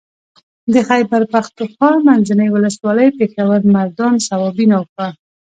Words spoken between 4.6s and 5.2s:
نوښار